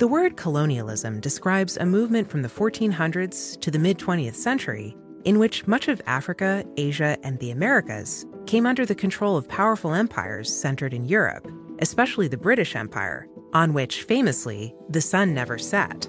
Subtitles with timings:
[0.00, 4.96] The word colonialism describes a movement from the 1400s to the mid 20th century
[5.26, 9.92] in which much of Africa, Asia, and the Americas came under the control of powerful
[9.92, 11.46] empires centered in Europe,
[11.80, 16.08] especially the British Empire, on which, famously, the sun never set.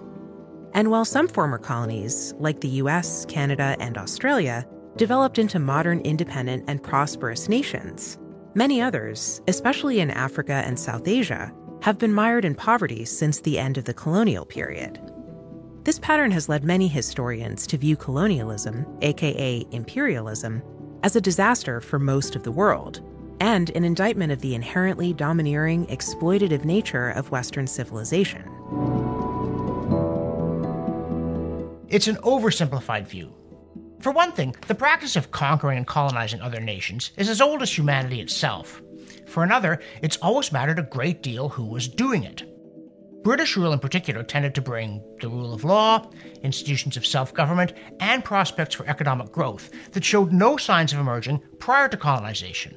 [0.74, 4.66] And while some former colonies, like the US, Canada, and Australia,
[5.02, 8.20] developed into modern, independent, and prosperous nations,
[8.54, 13.58] many others, especially in Africa and South Asia, have been mired in poverty since the
[13.58, 15.02] end of the colonial period.
[15.86, 20.62] This pattern has led many historians to view colonialism, aka imperialism,
[21.02, 23.02] as a disaster for most of the world,
[23.40, 28.44] and an indictment of the inherently domineering, exploitative nature of Western civilization.
[31.90, 33.34] It's an oversimplified view.
[34.02, 37.78] For one thing, the practice of conquering and colonizing other nations is as old as
[37.78, 38.82] humanity itself.
[39.28, 42.44] For another, it's always mattered a great deal who was doing it.
[43.24, 46.10] British rule in particular tended to bring the rule of law,
[46.42, 51.40] institutions of self government, and prospects for economic growth that showed no signs of emerging
[51.60, 52.76] prior to colonization.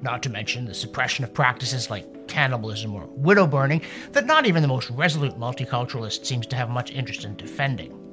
[0.00, 3.82] Not to mention the suppression of practices like cannibalism or widow burning
[4.12, 8.05] that not even the most resolute multiculturalist seems to have much interest in defending.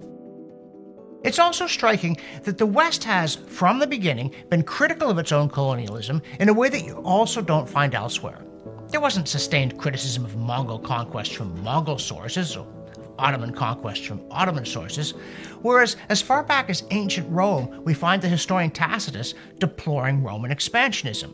[1.23, 5.49] It's also striking that the West has, from the beginning, been critical of its own
[5.49, 8.39] colonialism in a way that you also don't find elsewhere.
[8.89, 12.67] There wasn't sustained criticism of Mongol conquest from Mongol sources, or
[13.17, 15.11] Ottoman conquest from Ottoman sources,
[15.61, 21.33] whereas as far back as ancient Rome, we find the historian Tacitus deploring Roman expansionism.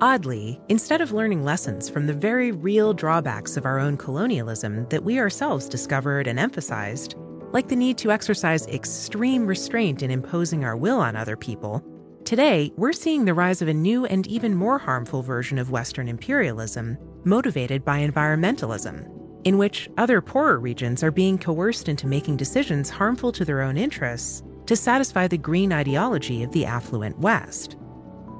[0.00, 5.02] Oddly, instead of learning lessons from the very real drawbacks of our own colonialism that
[5.02, 7.14] we ourselves discovered and emphasized,
[7.54, 11.80] like the need to exercise extreme restraint in imposing our will on other people,
[12.24, 16.08] today we're seeing the rise of a new and even more harmful version of Western
[16.08, 19.08] imperialism, motivated by environmentalism,
[19.44, 23.76] in which other poorer regions are being coerced into making decisions harmful to their own
[23.76, 27.76] interests to satisfy the green ideology of the affluent West.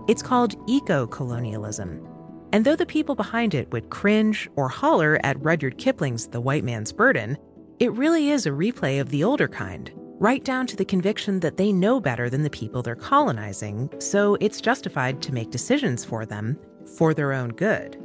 [0.09, 2.05] It's called eco colonialism.
[2.53, 6.65] And though the people behind it would cringe or holler at Rudyard Kipling's The White
[6.65, 7.39] Man's Burden,
[7.81, 9.91] it really is a replay of the older kind,
[10.21, 14.37] right down to the conviction that they know better than the people they're colonizing, so
[14.41, 16.59] it's justified to make decisions for them
[16.97, 17.99] for their own good.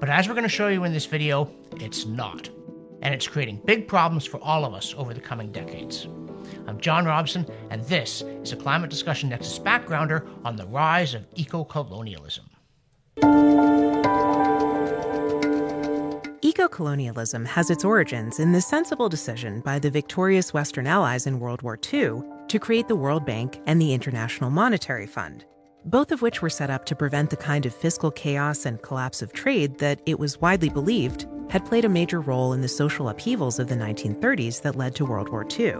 [0.00, 2.48] But as we're going to show you in this video, it's not.
[3.02, 6.08] And it's creating big problems for all of us over the coming decades.
[6.66, 11.26] I'm John Robson, and this is a Climate Discussion Nexus backgrounder on the rise of
[11.36, 12.44] eco colonialism.
[16.76, 21.62] Colonialism has its origins in the sensible decision by the victorious Western Allies in World
[21.62, 25.46] War II to create the World Bank and the International Monetary Fund,
[25.86, 29.22] both of which were set up to prevent the kind of fiscal chaos and collapse
[29.22, 33.08] of trade that it was widely believed had played a major role in the social
[33.08, 35.76] upheavals of the 1930s that led to World War II.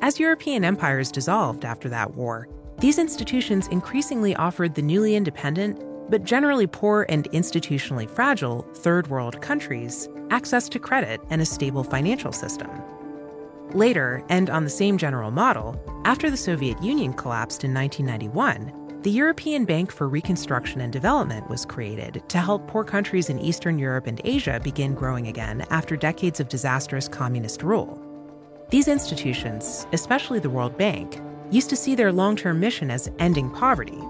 [0.00, 2.46] As European empires dissolved after that war,
[2.78, 9.40] these institutions increasingly offered the newly independent, but generally poor and institutionally fragile third world
[9.40, 12.70] countries access to credit and a stable financial system.
[13.72, 19.10] Later, and on the same general model, after the Soviet Union collapsed in 1991, the
[19.10, 24.06] European Bank for Reconstruction and Development was created to help poor countries in Eastern Europe
[24.06, 28.00] and Asia begin growing again after decades of disastrous communist rule.
[28.70, 33.50] These institutions, especially the World Bank, used to see their long term mission as ending
[33.50, 34.00] poverty.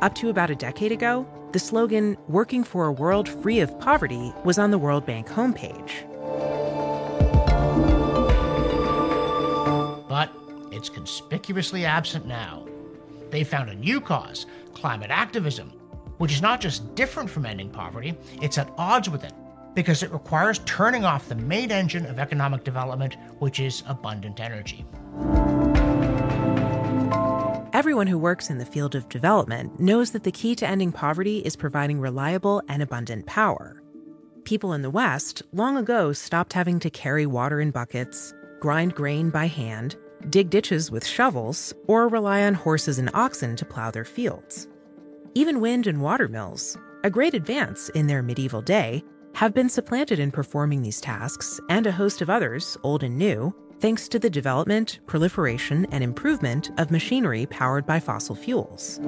[0.00, 4.32] Up to about a decade ago, the slogan, Working for a World Free of Poverty,
[4.44, 6.06] was on the World Bank homepage.
[10.08, 10.30] But
[10.72, 12.66] it's conspicuously absent now.
[13.30, 15.70] They found a new cause climate activism,
[16.18, 19.32] which is not just different from ending poverty, it's at odds with it
[19.74, 24.84] because it requires turning off the main engine of economic development, which is abundant energy.
[27.76, 31.40] Everyone who works in the field of development knows that the key to ending poverty
[31.40, 33.82] is providing reliable and abundant power.
[34.44, 39.28] People in the West long ago stopped having to carry water in buckets, grind grain
[39.28, 39.94] by hand,
[40.30, 44.68] dig ditches with shovels, or rely on horses and oxen to plow their fields.
[45.34, 50.18] Even wind and water mills, a great advance in their medieval day, have been supplanted
[50.18, 54.30] in performing these tasks and a host of others, old and new, thanks to the
[54.30, 58.98] development, proliferation, and improvement of machinery powered by fossil fuels.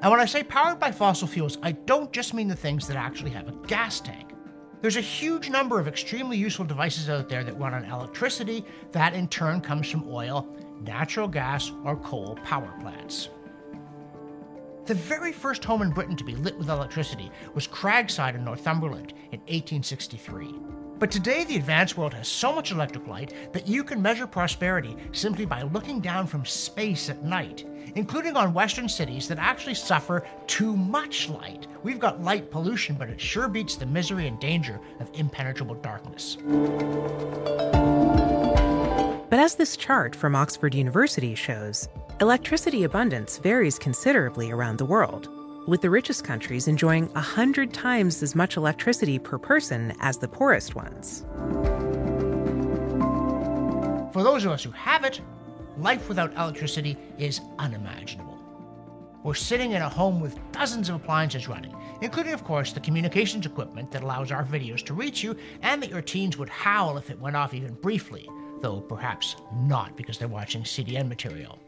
[0.00, 2.96] And when I say powered by fossil fuels, I don't just mean the things that
[2.96, 4.32] actually have a gas tank.
[4.80, 9.12] There's a huge number of extremely useful devices out there that run on electricity that
[9.12, 10.46] in turn comes from oil,
[10.82, 13.28] natural gas, or coal power plants.
[14.86, 19.12] The very first home in Britain to be lit with electricity was Cragside in Northumberland
[19.32, 20.54] in 1863.
[20.98, 24.96] But today, the advanced world has so much electric light that you can measure prosperity
[25.12, 27.64] simply by looking down from space at night,
[27.94, 31.68] including on Western cities that actually suffer too much light.
[31.84, 36.36] We've got light pollution, but it sure beats the misery and danger of impenetrable darkness.
[39.30, 41.88] But as this chart from Oxford University shows,
[42.20, 45.28] electricity abundance varies considerably around the world
[45.68, 50.74] with the richest countries enjoying 100 times as much electricity per person as the poorest
[50.74, 51.26] ones.
[54.14, 55.20] For those of us who have it,
[55.76, 58.38] life without electricity is unimaginable.
[59.22, 63.44] We're sitting in a home with dozens of appliances running, including, of course, the communications
[63.44, 67.10] equipment that allows our videos to reach you and that your teens would howl if
[67.10, 68.26] it went off even briefly,
[68.62, 71.58] though perhaps not because they're watching CDN material.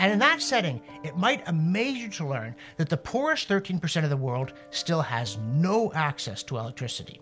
[0.00, 4.08] And in that setting, it might amaze you to learn that the poorest 13% of
[4.08, 7.20] the world still has no access to electricity.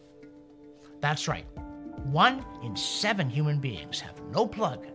[1.00, 1.44] That's right,
[2.04, 4.86] one in seven human beings have no plug,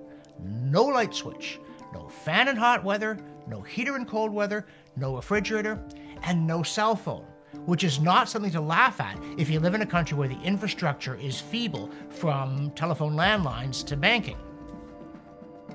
[0.41, 1.59] no light switch,
[1.93, 4.65] no fan in hot weather, no heater in cold weather,
[4.95, 5.77] no refrigerator,
[6.21, 7.25] and no cell phone,
[7.65, 10.41] which is not something to laugh at if you live in a country where the
[10.41, 14.37] infrastructure is feeble from telephone landlines to banking.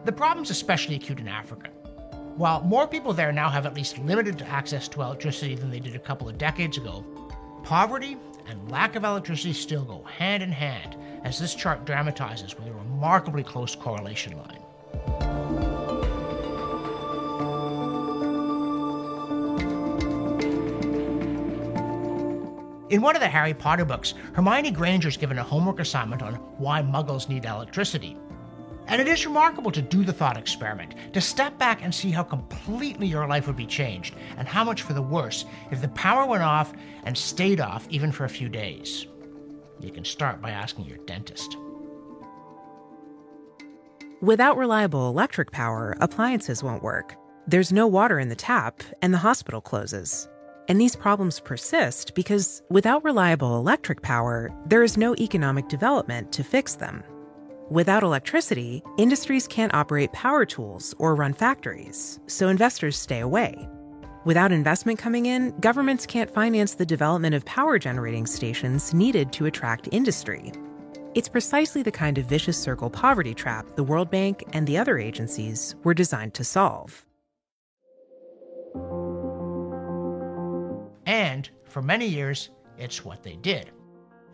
[0.06, 1.68] The problem's especially acute in Africa.
[2.38, 5.96] While more people there now have at least limited access to electricity than they did
[5.96, 7.04] a couple of decades ago,
[7.64, 10.94] poverty and lack of electricity still go hand in hand,
[11.24, 14.62] as this chart dramatizes with a remarkably close correlation line.
[22.90, 26.34] In one of the Harry Potter books, Hermione Granger is given a homework assignment on
[26.58, 28.16] why muggles need electricity.
[28.88, 32.22] And it is remarkable to do the thought experiment, to step back and see how
[32.22, 36.26] completely your life would be changed, and how much for the worse if the power
[36.26, 36.72] went off
[37.04, 39.06] and stayed off even for a few days.
[39.80, 41.56] You can start by asking your dentist.
[44.20, 47.14] Without reliable electric power, appliances won't work.
[47.46, 50.28] There's no water in the tap, and the hospital closes.
[50.66, 56.42] And these problems persist because without reliable electric power, there is no economic development to
[56.42, 57.04] fix them.
[57.70, 63.68] Without electricity, industries can't operate power tools or run factories, so investors stay away.
[64.24, 69.44] Without investment coming in, governments can't finance the development of power generating stations needed to
[69.44, 70.50] attract industry.
[71.14, 74.98] It's precisely the kind of vicious circle poverty trap the World Bank and the other
[74.98, 77.04] agencies were designed to solve.
[81.04, 82.48] And for many years,
[82.78, 83.72] it's what they did.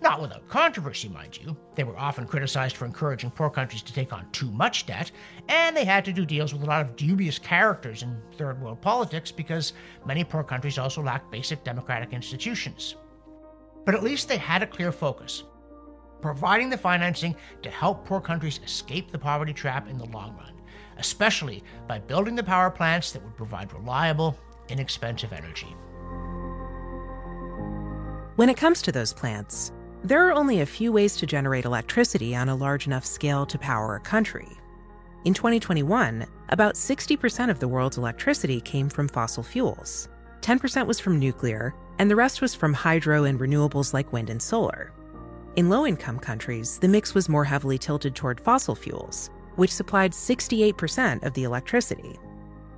[0.01, 1.57] Not without controversy, mind you.
[1.75, 5.11] They were often criticized for encouraging poor countries to take on too much debt,
[5.49, 8.83] and they had to do deals with a lot of dubious characters in third world
[8.83, 9.73] politics because
[10.05, 12.97] many poor countries also lacked basic democratic institutions.
[13.87, 15.45] But at least they had a clear focus
[16.25, 20.55] providing the financing to help poor countries escape the poverty trap in the long run,
[20.97, 24.35] especially by building the power plants that would provide reliable,
[24.71, 25.77] inexpensive energy.
[28.37, 29.71] When it comes to those plants,
[30.05, 33.59] there are only a few ways to generate electricity on a large enough scale to
[33.59, 34.49] power a country.
[35.25, 40.11] In 2021, about 60% of the world's electricity came from fossil fuels.
[40.43, 44.43] 10% was from nuclear, and the rest was from hydro and renewables like wind and
[44.43, 44.93] solar.
[45.57, 50.13] In low income countries, the mix was more heavily tilted toward fossil fuels, which supplied
[50.13, 52.19] 68% of the electricity.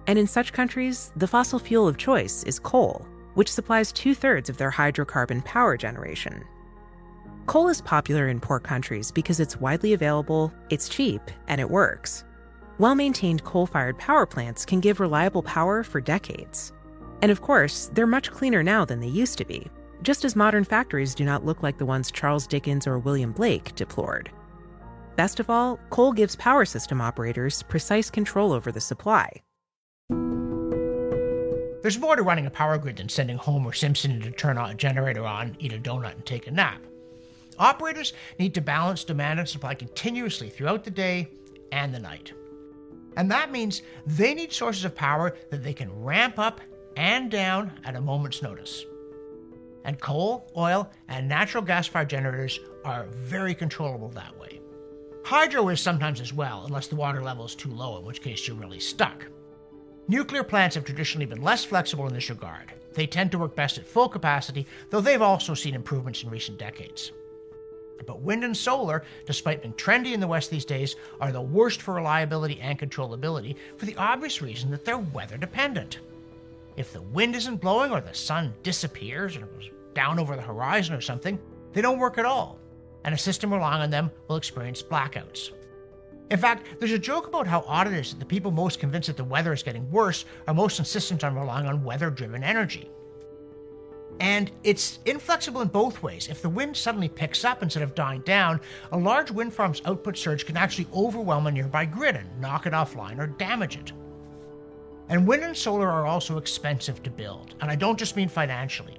[0.07, 4.49] And in such countries, the fossil fuel of choice is coal, which supplies two thirds
[4.49, 6.45] of their hydrocarbon power generation.
[7.47, 12.25] Coal is popular in poor countries because it's widely available, it's cheap, and it works.
[12.79, 16.73] Well maintained coal fired power plants can give reliable power for decades.
[17.23, 19.71] And of course, they're much cleaner now than they used to be,
[20.03, 23.77] just as modern factories do not look like the ones Charles Dickens or William Blake
[23.77, 24.29] deplored.
[25.15, 29.31] Best of all, coal gives power system operators precise control over the supply.
[31.83, 35.25] There's more to running a power grid than sending Homer Simpson to turn a generator
[35.25, 36.81] on, eat a donut, and take a nap.
[37.59, 41.29] Operators need to balance demand and supply continuously throughout the day
[41.73, 42.33] and the night.
[43.17, 46.61] And that means they need sources of power that they can ramp up
[46.97, 48.85] and down at a moment's notice.
[49.85, 54.61] And coal, oil, and natural gas fired generators are very controllable that way.
[55.25, 58.47] Hydro is sometimes as well, unless the water level is too low, in which case
[58.47, 59.27] you're really stuck.
[60.09, 62.73] Nuclear plants have traditionally been less flexible in this regard.
[62.95, 66.59] They tend to work best at full capacity, though they've also seen improvements in recent
[66.59, 67.13] decades.
[68.05, 71.83] But wind and solar, despite being trendy in the West these days, are the worst
[71.83, 76.01] for reliability and controllability for the obvious reason that they're weather dependent.
[76.77, 80.95] If the wind isn't blowing or the sun disappears or goes down over the horizon
[80.95, 81.39] or something,
[81.73, 82.59] they don't work at all,
[83.05, 85.53] and a system relying on them will experience blackouts.
[86.31, 89.07] In fact, there's a joke about how odd it is that the people most convinced
[89.07, 92.91] that the weather is getting worse are most insistent on relying on weather driven energy.
[94.21, 96.29] And it's inflexible in both ways.
[96.29, 98.61] If the wind suddenly picks up instead of dying down,
[98.93, 102.73] a large wind farm's output surge can actually overwhelm a nearby grid and knock it
[102.73, 103.93] offline or damage it.
[105.09, 108.99] And wind and solar are also expensive to build, and I don't just mean financially.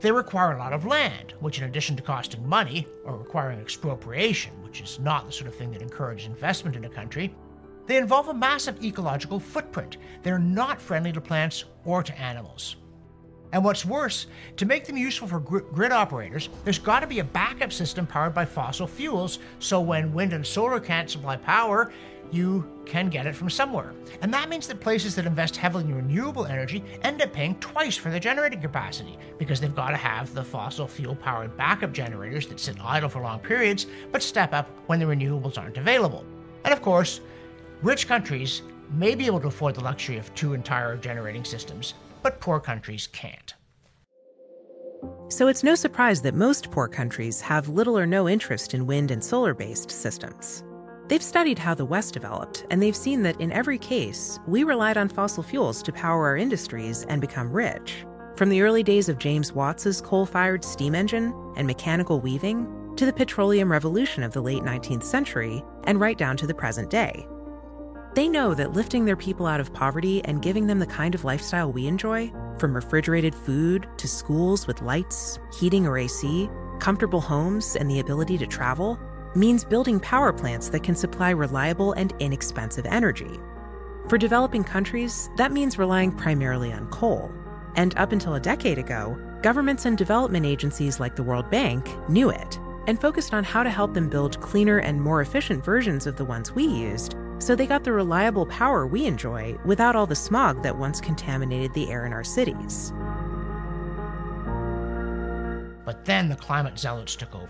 [0.00, 4.52] They require a lot of land, which, in addition to costing money or requiring expropriation,
[4.62, 7.34] which is not the sort of thing that encourages investment in a country,
[7.86, 9.96] they involve a massive ecological footprint.
[10.22, 12.76] They're not friendly to plants or to animals.
[13.52, 14.26] And what's worse,
[14.56, 18.06] to make them useful for gr- grid operators, there's got to be a backup system
[18.06, 21.90] powered by fossil fuels so when wind and solar can't supply power,
[22.30, 23.92] you can get it from somewhere.
[24.20, 27.96] And that means that places that invest heavily in renewable energy end up paying twice
[27.96, 32.46] for their generating capacity because they've got to have the fossil fuel powered backup generators
[32.48, 36.24] that sit idle for long periods but step up when the renewables aren't available.
[36.64, 37.20] And of course,
[37.82, 42.40] rich countries may be able to afford the luxury of two entire generating systems, but
[42.40, 43.54] poor countries can't.
[45.28, 49.10] So it's no surprise that most poor countries have little or no interest in wind
[49.10, 50.64] and solar based systems.
[51.08, 54.96] They've studied how the West developed, and they've seen that in every case, we relied
[54.96, 58.04] on fossil fuels to power our industries and become rich.
[58.36, 63.06] From the early days of James Watts's coal fired steam engine and mechanical weaving, to
[63.06, 67.26] the petroleum revolution of the late 19th century, and right down to the present day.
[68.14, 71.24] They know that lifting their people out of poverty and giving them the kind of
[71.24, 76.48] lifestyle we enjoy, from refrigerated food to schools with lights, heating or AC,
[76.80, 78.98] comfortable homes, and the ability to travel,
[79.34, 83.38] means building power plants that can supply reliable and inexpensive energy.
[84.08, 87.30] For developing countries, that means relying primarily on coal.
[87.76, 92.30] And up until a decade ago, governments and development agencies like the World Bank knew
[92.30, 96.16] it and focused on how to help them build cleaner and more efficient versions of
[96.16, 97.14] the ones we used
[97.48, 101.72] so they got the reliable power we enjoy without all the smog that once contaminated
[101.72, 102.92] the air in our cities.
[105.86, 107.48] But then the climate zealots took over.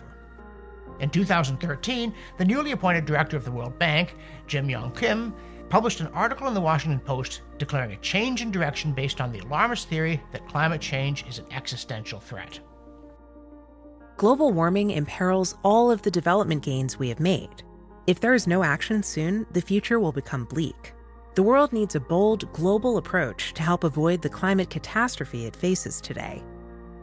[1.01, 4.15] In 2013, the newly appointed director of the World Bank,
[4.47, 5.35] Jim Yong Kim,
[5.69, 9.41] published an article in the Washington Post declaring a change in direction based on the
[9.41, 12.61] alarmist theory that climate change is an existential threat.
[14.17, 17.65] Global warming imperils all of the development gains we have made.
[18.09, 20.95] If there is no action soon, the future will become bleak.
[21.35, 26.01] The world needs a bold global approach to help avoid the climate catastrophe it faces
[26.01, 26.43] today.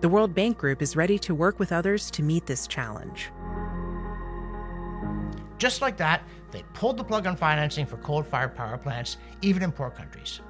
[0.01, 3.29] The World Bank Group is ready to work with others to meet this challenge.
[5.59, 9.61] Just like that, they pulled the plug on financing for coal fired power plants, even
[9.61, 10.41] in poor countries.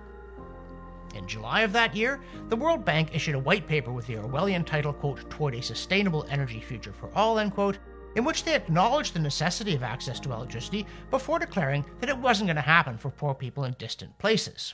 [1.16, 4.66] In July of that year, the World Bank issued a white paper with the Orwellian
[4.66, 7.78] title, quote, Toward a Sustainable Energy Future for All, end quote,
[8.16, 12.48] in which they acknowledged the necessity of access to electricity before declaring that it wasn't
[12.48, 14.74] going to happen for poor people in distant places.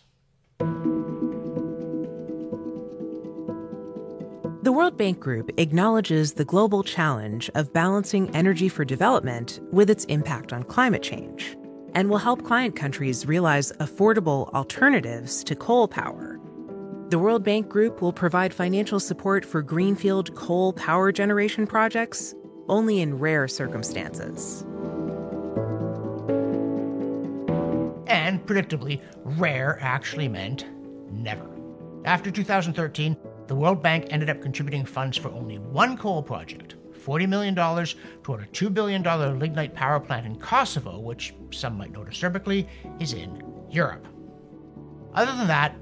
[4.64, 10.06] The World Bank Group acknowledges the global challenge of balancing energy for development with its
[10.06, 11.58] impact on climate change
[11.96, 16.40] and will help client countries realize affordable alternatives to coal power.
[17.10, 22.36] The World Bank Group will provide financial support for greenfield coal power generation projects
[22.72, 24.64] only in rare circumstances.
[28.08, 30.66] And predictably, rare actually meant
[31.12, 31.48] never.
[32.06, 33.16] After 2013,
[33.48, 37.56] the World Bank ended up contributing funds for only one coal project, $40 million
[38.24, 39.04] toward a $2 billion
[39.38, 42.68] lignite power plant in Kosovo, which some might know disturbingly
[43.00, 44.08] is in Europe.
[45.14, 45.76] Other than that,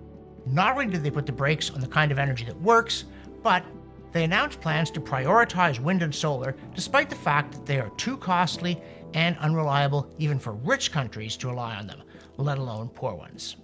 [0.47, 3.05] not only did they put the brakes on the kind of energy that works,
[3.43, 3.63] but
[4.11, 8.17] they announced plans to prioritize wind and solar despite the fact that they are too
[8.17, 8.81] costly
[9.13, 12.03] and unreliable even for rich countries to rely on them,
[12.37, 13.57] let alone poor ones.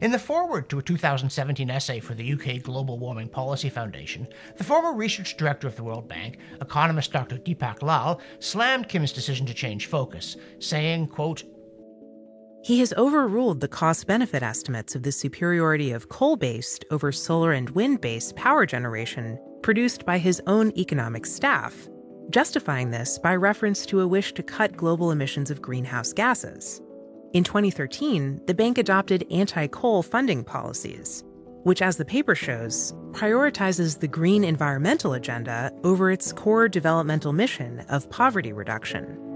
[0.00, 4.64] In the foreword to a 2017 essay for the UK Global Warming Policy Foundation, the
[4.64, 7.36] former research director of the World Bank, economist Dr.
[7.36, 11.44] Deepak Lal, slammed Kim's decision to change focus, saying, quote,
[12.62, 17.52] he has overruled the cost benefit estimates of the superiority of coal based over solar
[17.52, 21.88] and wind based power generation produced by his own economic staff,
[22.30, 26.80] justifying this by reference to a wish to cut global emissions of greenhouse gases.
[27.32, 31.22] In 2013, the bank adopted anti coal funding policies,
[31.62, 37.80] which, as the paper shows, prioritizes the green environmental agenda over its core developmental mission
[37.88, 39.29] of poverty reduction.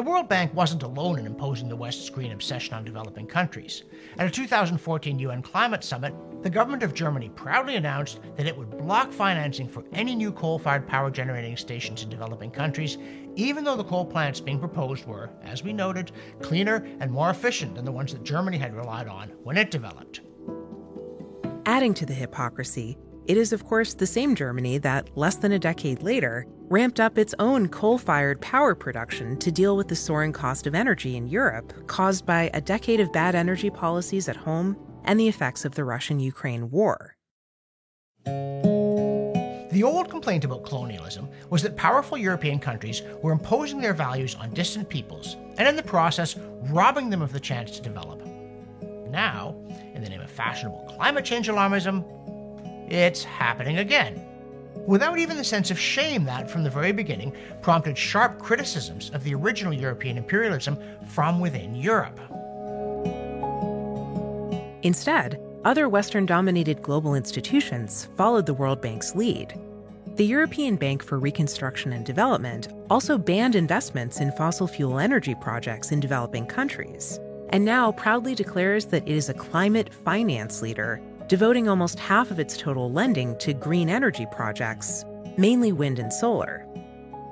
[0.00, 3.84] The World Bank wasn't alone in imposing the West's green obsession on developing countries.
[4.16, 8.78] At a 2014 UN climate summit, the government of Germany proudly announced that it would
[8.78, 12.96] block financing for any new coal fired power generating stations in developing countries,
[13.36, 17.74] even though the coal plants being proposed were, as we noted, cleaner and more efficient
[17.74, 20.22] than the ones that Germany had relied on when it developed.
[21.66, 22.96] Adding to the hypocrisy,
[23.30, 27.16] it is, of course, the same Germany that, less than a decade later, ramped up
[27.16, 31.28] its own coal fired power production to deal with the soaring cost of energy in
[31.28, 35.76] Europe caused by a decade of bad energy policies at home and the effects of
[35.76, 37.14] the Russian Ukraine war.
[38.24, 44.52] The old complaint about colonialism was that powerful European countries were imposing their values on
[44.54, 48.26] distant peoples and in the process robbing them of the chance to develop.
[49.08, 49.54] Now,
[49.94, 52.04] in the name of fashionable climate change alarmism,
[52.90, 54.26] it's happening again
[54.86, 57.32] without even the sense of shame that, from the very beginning,
[57.62, 62.18] prompted sharp criticisms of the original European imperialism from within Europe.
[64.82, 69.54] Instead, other Western dominated global institutions followed the World Bank's lead.
[70.16, 75.92] The European Bank for Reconstruction and Development also banned investments in fossil fuel energy projects
[75.92, 77.20] in developing countries,
[77.50, 82.40] and now proudly declares that it is a climate finance leader devoting almost half of
[82.40, 85.04] its total lending to green energy projects,
[85.38, 86.66] mainly wind and solar.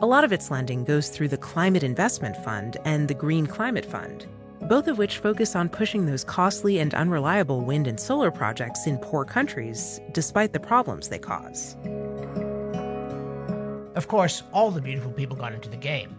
[0.03, 3.85] A lot of its lending goes through the Climate Investment Fund and the Green Climate
[3.85, 4.29] Fund,
[4.69, 8.99] both of which focus on pushing those costly and unreliable wind and solar projects in
[8.99, 11.77] poor countries, despite the problems they cause.
[13.97, 16.15] Of course, all the beautiful people got into the game.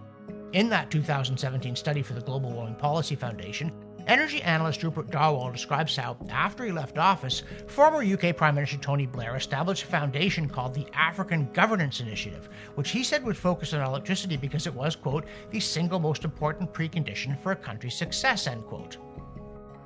[0.52, 3.72] In that 2017 study for the Global Warming Policy Foundation,
[4.08, 9.06] Energy analyst Rupert Darwall describes how, after he left office, former UK Prime Minister Tony
[9.06, 13.82] Blair established a foundation called the African Governance Initiative, which he said would focus on
[13.82, 18.66] electricity because it was, quote, the single most important precondition for a country's success, end
[18.66, 18.98] quote.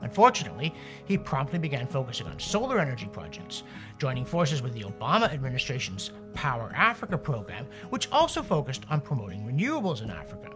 [0.02, 0.74] Unfortunately,
[1.06, 3.64] he promptly began focusing on solar energy projects,
[3.98, 10.02] joining forces with the Obama administration's Power Africa program, which also focused on promoting renewables
[10.02, 10.50] in Africa.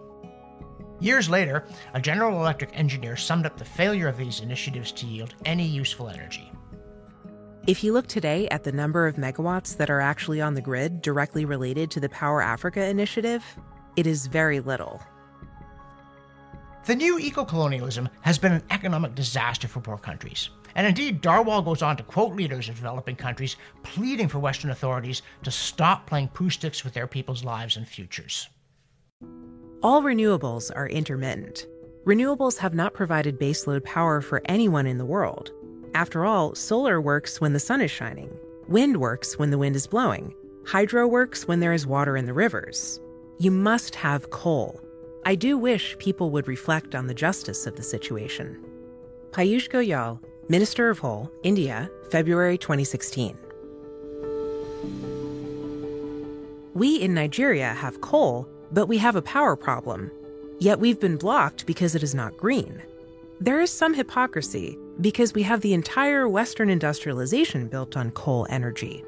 [1.00, 5.36] Years later, a General Electric engineer summed up the failure of these initiatives to yield
[5.46, 6.52] any useful energy.
[7.68, 11.02] If you look today at the number of megawatts that are actually on the grid
[11.02, 13.44] directly related to the Power Africa initiative,
[13.96, 15.02] it is very little.
[16.86, 20.50] The new eco colonialism has been an economic disaster for poor countries.
[20.76, 25.22] And indeed, Darwall goes on to quote leaders of developing countries pleading for Western authorities
[25.44, 28.48] to stop playing Pooh sticks with their people's lives and futures.
[29.84, 31.68] All renewables are intermittent.
[32.04, 35.52] Renewables have not provided baseload power for anyone in the world.
[35.94, 38.36] After all, solar works when the sun is shining,
[38.68, 40.34] wind works when the wind is blowing,
[40.66, 43.00] hydro works when there is water in the rivers.
[43.38, 44.82] You must have coal.
[45.28, 48.60] I do wish people would reflect on the justice of the situation.
[49.30, 53.38] Piyush Goyal, Minister of Coal, India, February 2016.
[56.74, 60.12] We in Nigeria have coal but we have a power problem.
[60.60, 62.82] Yet we've been blocked because it is not green.
[63.40, 69.04] There is some hypocrisy because we have the entire Western industrialization built on coal energy.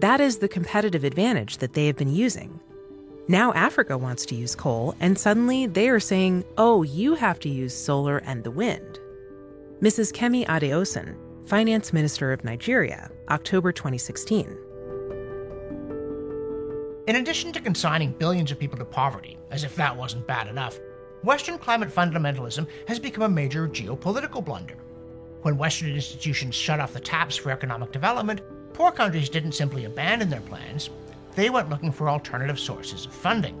[0.00, 2.60] That is the competitive advantage that they have been using.
[3.28, 7.48] Now Africa wants to use coal, and suddenly they are saying, oh, you have to
[7.48, 8.98] use solar and the wind.
[9.80, 10.12] Mrs.
[10.12, 14.56] Kemi Adeosun, Finance Minister of Nigeria, October 2016.
[17.06, 20.78] In addition to consigning billions of people to poverty, as if that wasn't bad enough,
[21.22, 24.76] Western climate fundamentalism has become a major geopolitical blunder.
[25.42, 28.40] When Western institutions shut off the taps for economic development,
[28.72, 30.88] poor countries didn't simply abandon their plans,
[31.34, 33.60] they went looking for alternative sources of funding.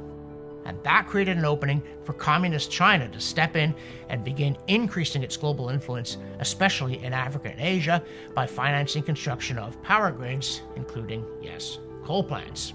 [0.64, 3.74] And that created an opening for Communist China to step in
[4.08, 8.02] and begin increasing its global influence, especially in Africa and Asia,
[8.34, 12.72] by financing construction of power grids, including, yes, coal plants.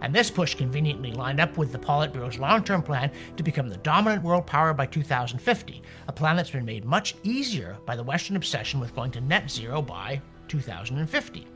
[0.00, 3.76] And this push conveniently lined up with the Politburo's long term plan to become the
[3.78, 8.36] dominant world power by 2050, a plan that's been made much easier by the Western
[8.36, 11.46] obsession with going to net zero by 2050.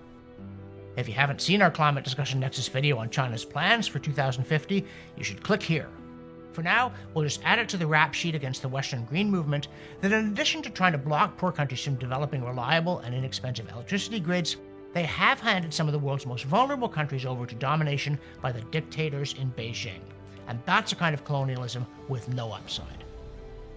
[0.96, 4.84] If you haven't seen our Climate Discussion Nexus video on China's plans for 2050,
[5.16, 5.88] you should click here.
[6.52, 9.68] For now, we'll just add it to the rap sheet against the Western Green Movement
[10.02, 14.20] that in addition to trying to block poor countries from developing reliable and inexpensive electricity
[14.20, 14.58] grids,
[14.92, 18.60] they have handed some of the world's most vulnerable countries over to domination by the
[18.62, 20.00] dictators in Beijing.
[20.48, 23.04] And that's a kind of colonialism with no upside.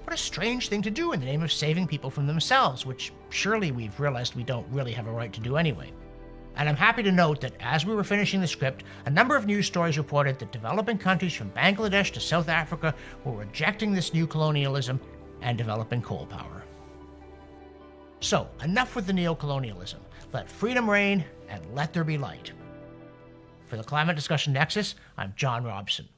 [0.04, 3.12] What a strange thing to do in the name of saving people from themselves, which
[3.30, 5.92] surely we've realized we don't really have a right to do anyway.
[6.58, 9.46] And I'm happy to note that as we were finishing the script, a number of
[9.46, 14.28] news stories reported that developing countries from Bangladesh to South Africa were rejecting this new
[14.28, 15.00] colonialism
[15.42, 16.64] and developing coal power.
[18.20, 20.05] So, enough with the neocolonialism.
[20.36, 22.52] Let freedom reign and let there be light.
[23.68, 26.10] For the Climate Discussion Nexus, I'm John Robson.